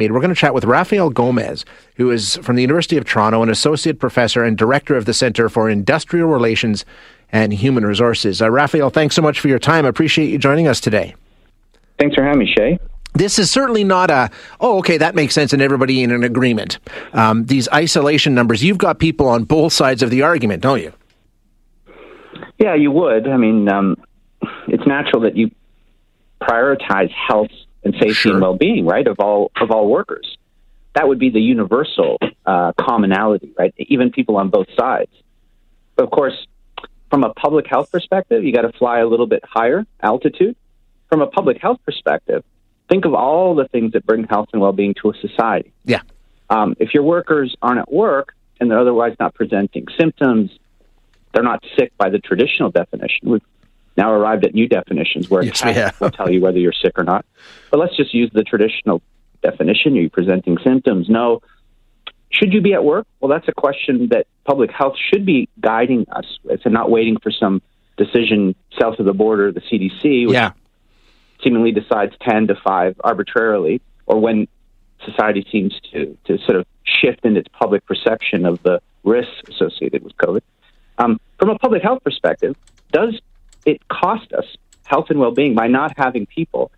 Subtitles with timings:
[0.00, 3.48] We're going to chat with Rafael Gomez, who is from the University of Toronto, an
[3.48, 6.84] associate professor and director of the Center for Industrial Relations
[7.30, 8.42] and Human Resources.
[8.42, 9.86] Uh, Rafael, thanks so much for your time.
[9.86, 11.14] I appreciate you joining us today.
[12.00, 12.76] Thanks for having me, Shay.
[13.12, 14.30] This is certainly not a,
[14.60, 16.80] oh, okay, that makes sense, and everybody in an agreement.
[17.12, 20.92] Um, these isolation numbers, you've got people on both sides of the argument, don't you?
[22.58, 23.28] Yeah, you would.
[23.28, 23.96] I mean, um,
[24.66, 25.52] it's natural that you
[26.42, 27.52] prioritize health
[27.84, 28.32] and safety Sure.
[28.32, 30.36] and well-being, right, of all of all workers.
[30.94, 33.74] That would be the universal uh, commonality, right?
[33.78, 35.10] Even people on both sides.
[35.96, 36.46] But of course,
[37.10, 40.56] from a public health perspective, you got to fly a little bit higher altitude.
[41.08, 42.42] From a public health perspective,
[42.88, 45.72] think of all the things that bring health and well-being to a society.
[45.84, 46.00] Yeah.
[46.50, 50.50] Um, if your workers aren't at work and they're otherwise not presenting symptoms,
[51.32, 53.30] they're not sick by the traditional definition.
[53.30, 53.42] We've
[53.96, 56.98] now arrived at new definitions where Yes, a test will tell you whether you're sick
[56.98, 57.24] or not.
[57.70, 59.02] But let's just use the traditional
[59.42, 59.96] definition.
[59.96, 61.08] Are you presenting symptoms?
[61.08, 61.40] No.
[62.30, 63.06] Should you be at work?
[63.20, 67.16] Well, that's a question that public health should be guiding us with and not waiting
[67.22, 67.62] for some
[67.96, 70.52] decision south of the border, the CDC, which Yeah.
[71.42, 74.48] seemingly decides 10 to 5 arbitrarily, or when
[75.04, 80.02] society seems to, to sort of shift in its public perception of the risks associated
[80.02, 80.40] with COVID.
[80.98, 82.56] Um, from a public health perspective,
[82.92, 83.20] does
[83.64, 84.44] it cost us
[84.84, 86.70] health and well being by not having people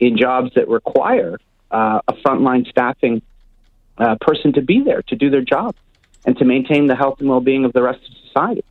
[0.00, 1.38] in jobs that require
[1.70, 3.22] uh, a frontline staffing
[3.98, 5.74] uh, person to be there to do their job
[6.24, 8.64] and to maintain the health and well being of the rest of society?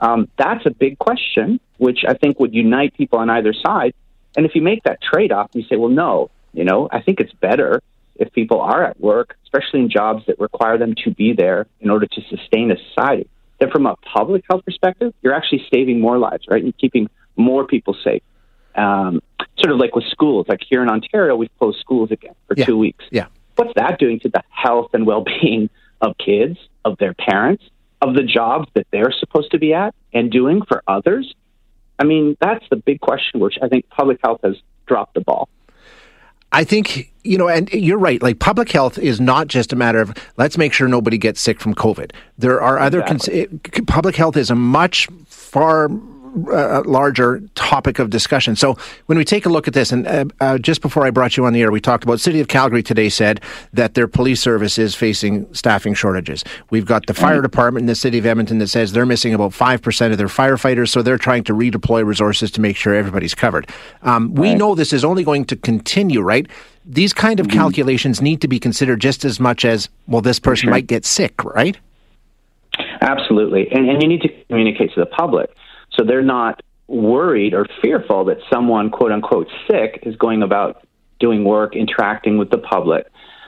[0.00, 3.94] Um, that's a big question, which I think would unite people on either side.
[4.36, 7.20] And if you make that trade off, you say, well, no, you know, I think
[7.20, 7.82] it's better
[8.16, 11.90] if people are at work, especially in jobs that require them to be there in
[11.90, 13.28] order to sustain a society.
[13.64, 16.62] Then, from a public health perspective, you're actually saving more lives, right?
[16.62, 18.22] You're keeping more people safe.
[18.74, 19.22] Um,
[19.58, 22.66] sort of like with schools, like here in Ontario, we've closed schools again for Yeah.
[22.66, 23.04] two weeks.
[23.10, 23.26] Yeah.
[23.56, 25.70] What's that doing to the health and well being
[26.00, 27.64] of kids, of their parents,
[28.02, 31.34] of the jobs that they're supposed to be at and doing for others?
[31.98, 35.48] I mean, that's the big question, which I think public health has dropped the ball.
[36.54, 38.22] I think, you know, and you're right.
[38.22, 41.60] Like public health is not just a matter of let's make sure nobody gets sick
[41.60, 42.12] from COVID.
[42.38, 45.88] There are other, cons- it, public health is a much far
[46.50, 48.56] uh, larger topic of discussion.
[48.56, 51.36] So when we take a look at this, and uh, uh, just before I brought
[51.36, 53.40] you on the air, we talked about City of Calgary today said
[53.72, 56.44] that their police service is facing staffing shortages.
[56.70, 59.52] We've got the fire department in the city of Edmonton that says they're missing about
[59.52, 63.68] 5% of their firefighters, so they're trying to redeploy resources to make sure everybody's covered.
[64.02, 66.46] Um, we know this is only going to continue, right?
[66.84, 70.68] These kind of calculations need to be considered just as much as, well, this person
[70.68, 71.78] might get sick, right?
[73.00, 73.68] Absolutely.
[73.70, 75.50] And, and you need to communicate to the public
[75.96, 80.86] so they're not worried or fearful that someone, quote unquote, sick is going about
[81.20, 83.06] doing work, interacting with the public.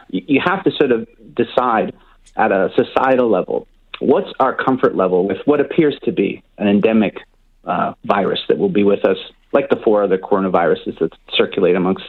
[0.08, 1.92] You, have to sort of decide
[2.36, 3.66] at a societal level
[3.98, 7.18] what's our comfort level with what appears to be an endemic
[7.64, 9.16] uh, virus that will be with us,
[9.52, 12.04] like the four other coronaviruses that circulate amongst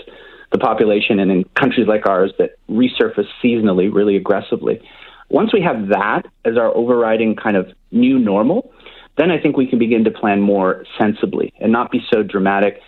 [0.51, 4.81] the population and in countries like ours that resurface seasonally really aggressively.
[5.29, 8.71] Once we have that as our overriding kind of new normal,
[9.17, 12.81] then I think we can begin to plan more sensibly and not be so dramatic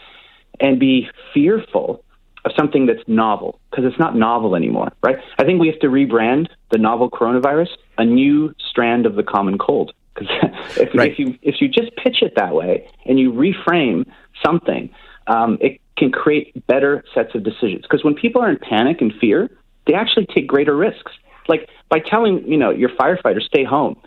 [0.60, 2.04] and be fearful
[2.46, 5.18] of something that's novel because it's not novel anymore, right?
[5.38, 9.58] I think we have to rebrand the novel coronavirus a new strand of the common
[9.58, 9.94] cold.
[10.14, 10.30] Because
[10.78, 11.12] if, Right.
[11.12, 14.06] if you if you just pitch it that way and you reframe
[14.44, 14.90] something,
[15.28, 17.82] um, it can create better sets of decisions.
[17.84, 19.50] Because when people are in panic and fear,
[19.86, 21.12] they actually take greater risks.
[21.48, 24.00] Like by telling you know your firefighter stay home,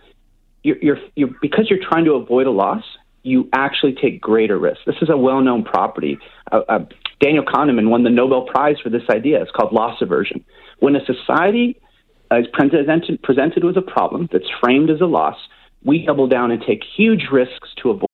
[0.62, 2.84] you're, you're, you're because you're trying to avoid a loss,
[3.22, 4.82] you actually take greater risks.
[4.86, 6.18] This is a well-known property.
[6.50, 6.78] Uh, uh,
[7.20, 9.40] Daniel Kahneman won the Nobel Prize for this idea.
[9.40, 10.44] It's called loss aversion.
[10.80, 11.80] When a society
[12.30, 15.36] uh, is presented presented with a problem that's framed as a loss,
[15.84, 18.06] we double down and take huge risks to avoid.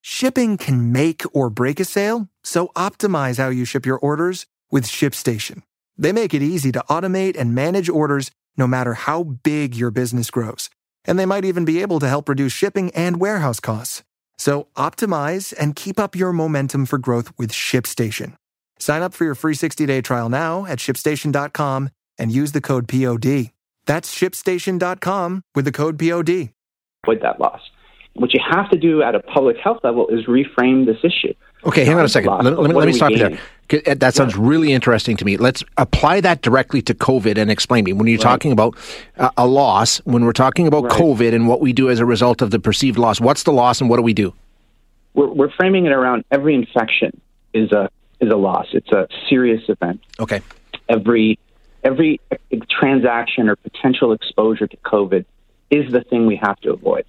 [0.00, 4.84] Shipping can make or break a sale, so optimize how you ship your orders with
[4.84, 5.62] ShipStation.
[5.96, 10.30] They make it easy to automate and manage orders no matter how big your business
[10.30, 10.70] grows.
[11.04, 14.02] And they might even be able to help reduce shipping and warehouse costs.
[14.36, 18.34] So optimize and keep up your momentum for growth with ShipStation.
[18.78, 23.52] Sign up for your free 60-day trial now at shipstation.com and use the code POD.
[23.86, 26.50] That's shipstation.com with the code POD.
[27.04, 27.60] Avoid that loss.
[28.14, 31.32] What you have to do at a public health level is reframe this issue.
[31.64, 32.30] Okay, hang on a second.
[32.30, 33.38] Loss, let, let, let me stop you there.
[33.72, 34.42] Uh, that sounds yeah.
[34.42, 35.36] really interesting to me.
[35.36, 37.92] Let's apply that directly to COVID and explain me.
[37.92, 38.22] When you're right.
[38.22, 38.76] talking about
[39.16, 40.92] uh, a loss, when we're talking about right.
[40.92, 43.80] COVID and what we do as a result of the perceived loss, what's the loss
[43.80, 44.34] and what do we do?
[45.14, 47.20] We're, we're framing it around every infection
[47.52, 47.90] is a
[48.20, 48.68] is a loss.
[48.72, 50.00] It's a serious event.
[50.20, 50.40] Okay.
[50.88, 51.38] Every
[51.84, 52.20] every
[52.70, 55.24] transaction or potential exposure to COVID
[55.70, 57.04] is the thing we have to avoid.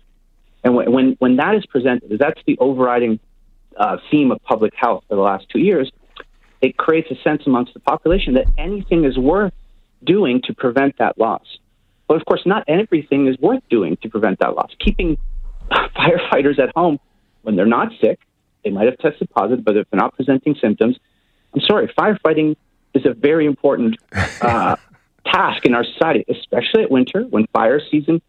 [0.64, 3.20] And when when, when that is presented, that's the overriding
[3.78, 5.92] uh, theme of public health for the last two years.
[6.64, 9.54] It creates a sense amongst the population that anything is worth
[10.04, 11.46] doing to prevent that loss.
[12.08, 14.72] But of course, not everything is worth doing to prevent that loss.
[14.80, 15.18] Keeping
[15.72, 17.00] firefighters at home
[17.44, 18.20] when they're not sick
[18.64, 20.98] they might have tested positive, but if they're not presenting symptoms,
[21.54, 22.56] I'm sorry, firefighting
[22.94, 23.98] is a very important
[24.42, 24.76] uh,
[25.26, 28.22] task in our society, especially at winter when fire season,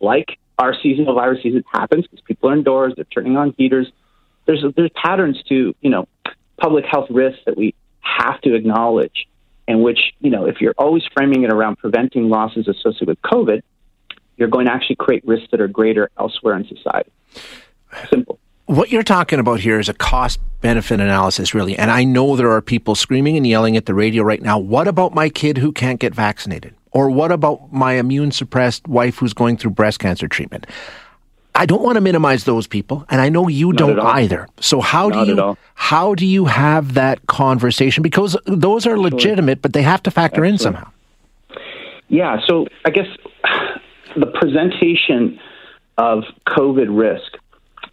[0.00, 3.90] like our seasonal virus season, happens because people are indoors, they're turning on heaters.
[4.46, 6.08] There's there's patterns to you know
[6.60, 9.26] public health risks that we have to acknowledge,
[9.66, 13.62] and which you know if you're always framing it around preventing losses associated with COVID,
[14.36, 17.10] you're going to actually create risks that are greater elsewhere in society.
[18.10, 18.38] Simple
[18.70, 21.76] what you're talking about here is a cost benefit analysis, really.
[21.76, 24.60] And I know there are people screaming and yelling at the radio right now.
[24.60, 26.76] What about my kid who can't get vaccinated?
[26.92, 30.68] Or what about my immune suppressed wife who's going through breast cancer treatment?
[31.60, 34.48] I don't want to minimize those people, and I know you Not don't either.
[34.60, 38.02] So how Not do you how do you have that conversation?
[38.02, 40.90] Because those are legitimate, but they have to factor in somehow.
[42.08, 42.38] Yeah.
[42.46, 43.08] So I guess
[44.16, 45.38] the presentation
[45.98, 47.36] of COVID risk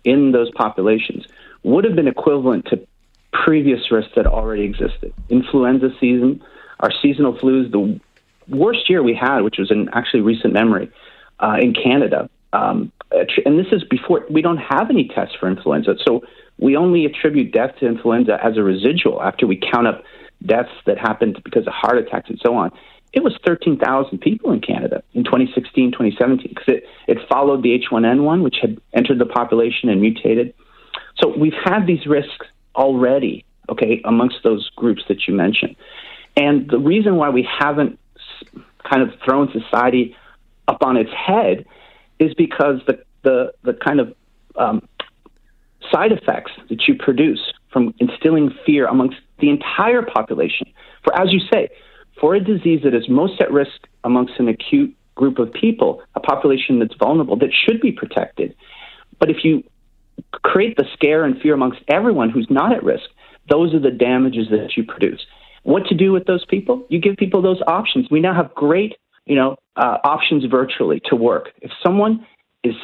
[0.06, 1.26] in those populations
[1.64, 2.88] would have been equivalent to
[3.34, 5.14] previous risks that already existed.
[5.28, 6.42] Influenza season,
[6.80, 8.00] our seasonal flus, the
[8.48, 10.90] worst year we had, which was in actually recent memory
[11.42, 12.30] uh, in Canada.
[12.54, 15.96] Um, and this is before we don't have any tests for influenza.
[16.06, 16.22] So
[16.58, 20.04] we only attribute death to influenza as a residual after we count up
[20.46, 22.72] deaths that happened because of heart attacks and so on
[23.14, 28.44] it was 13,000 people in Canada in 2016, 2017, because it, it followed the H1N1,
[28.44, 30.54] which had entered the population and mutated.
[31.22, 32.46] So we've had these risks
[32.76, 35.76] already, okay, amongst those groups that you mentioned.
[36.36, 37.98] And the reason why we haven't
[38.88, 40.16] kind of thrown society
[40.68, 41.66] up on its head
[42.20, 44.14] is because the, the, the kind of
[44.56, 44.88] um,
[45.92, 50.68] side effects that you produce from instilling fear amongst the entire population,
[51.04, 51.70] for as you say,
[52.20, 56.20] for a disease that is most at risk amongst an acute group of people, a
[56.20, 58.56] population that's vulnerable, that should be protected.
[59.20, 59.64] But if you
[60.44, 63.06] create the scare and fear amongst everyone who's not at risk,
[63.50, 65.26] those are the damages that you produce.
[65.64, 66.86] What to do with those people?
[66.90, 68.08] You give people those options.
[68.10, 71.52] We now have great, you know, uh, options virtually to work.
[71.62, 72.26] If someone
[72.64, 72.76] is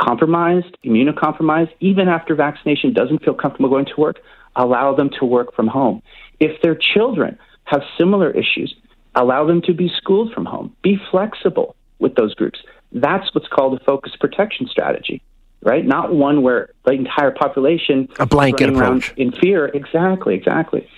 [0.00, 4.16] compromised, immunocompromised, even after vaccination, doesn't feel comfortable going to work,
[4.56, 6.02] allow them to work from home.
[6.40, 8.74] If their children have similar issues,
[9.14, 10.74] allow them to be schooled from home.
[10.82, 12.58] Be flexible with those groups.
[12.92, 15.22] That's what's called a focused protection strategy,
[15.62, 15.84] right?
[15.84, 19.66] Not one where the entire population a blanket approach in fear.
[19.66, 20.88] Exactly, exactly.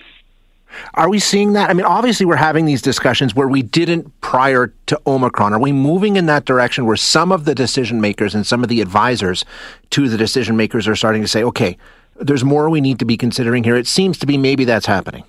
[0.93, 1.69] Are we seeing that?
[1.69, 5.53] I mean, obviously, we're having these discussions where we didn't prior to Omicron.
[5.53, 8.69] Are we moving in that direction where some of the decision makers and some of
[8.69, 9.45] the advisors
[9.91, 11.77] to the decision makers are starting to say, okay,
[12.15, 13.75] there's more we need to be considering here?
[13.75, 15.23] It seems to be maybe that's happening.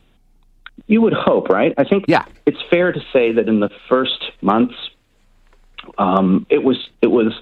[0.86, 1.74] You would hope, right?
[1.78, 2.24] I think yeah.
[2.46, 4.74] it's fair to say that in the first months,
[5.98, 7.32] um, it was it was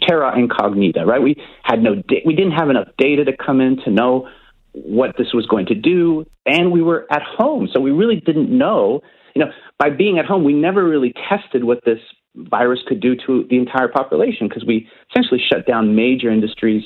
[0.00, 1.22] terra incognita, right?
[1.22, 4.28] We had no da- we didn't have enough data to come in to know
[4.72, 8.50] what this was going to do, and we were at home, so we really didn't
[8.50, 9.02] know.
[9.34, 11.98] You know, by being at home, we never really tested what this
[12.34, 16.84] virus could do to the entire population because we essentially shut down major industries.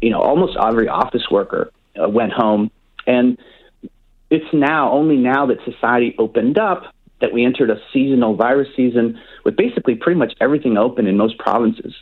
[0.00, 1.70] You know, almost every office worker
[2.02, 2.70] uh, went home,
[3.06, 3.38] and
[4.30, 9.18] it's now, only now that society opened up, that we entered a seasonal virus season
[9.44, 11.94] with basically pretty much everything open in most provinces,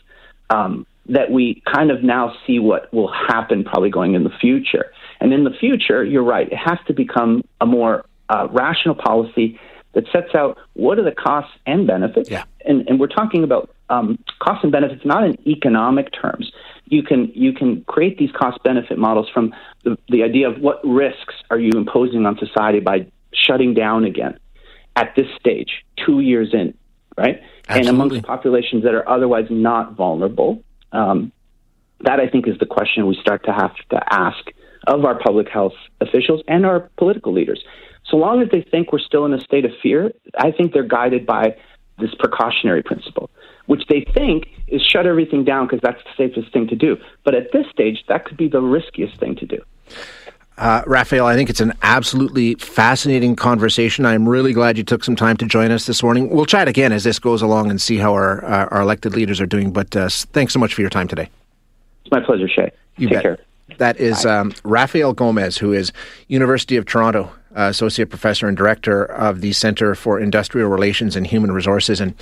[0.50, 4.93] um, that we kind of now see what will happen probably going in the future.
[5.23, 9.59] And in the future, you're right, it has to become a more uh, rational policy
[9.93, 12.29] that sets out what are the costs and benefits.
[12.29, 12.43] Yeah.
[12.64, 16.50] And, and we're talking about um, costs and benefits not in economic terms,
[16.87, 20.81] you can you can create these cost benefit models from the, the idea of what
[20.85, 24.38] risks are you imposing on society by shutting down again
[24.97, 26.75] at this stage, two years in,
[27.17, 27.41] right?
[27.69, 27.79] Absolutely.
[27.79, 30.64] And amongst populations that are otherwise not vulnerable.
[30.91, 31.33] Um,
[32.00, 34.45] that I think is the question we start to have to ask
[34.87, 37.62] of our public health officials and our political leaders.
[38.05, 40.83] So long as they think we're still in a state of fear, I think they're
[40.83, 41.57] guided by
[41.99, 43.31] this precautionary principle,
[43.67, 46.97] which they think is shut everything down because that's the safest thing to do.
[47.25, 49.62] But at this stage, that could be the riskiest thing to do.
[50.59, 54.05] Uh, Rafael, I think it's an absolutely fascinating conversation.
[54.05, 56.29] I'm really glad you took some time to join us this morning.
[56.29, 59.41] We'll chat again as this goes along and see how our, uh, our elected leaders
[59.41, 59.73] are doing.
[59.73, 61.31] But uh, thanks so much for your time today.
[62.05, 62.71] It's my pleasure, Shay.
[62.97, 63.23] You Take bet.
[63.23, 63.39] care.
[63.79, 65.93] That is um, Rafael Gomez, who is
[66.29, 71.26] University of Toronto uh, associate professor and director of the Center for Industrial Relations and
[71.26, 72.00] Human Resources.
[72.00, 72.14] And